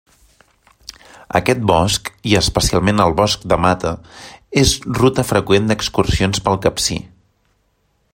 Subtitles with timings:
[1.39, 3.93] Aquest bosc, i especialment el Bosc de Mata,
[4.65, 6.99] és ruta freqüent d'excursions pel Capcir.